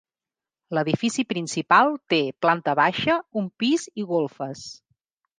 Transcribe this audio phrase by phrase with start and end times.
[0.75, 4.65] L'edifici principal té planta baixa, un pis i golfes.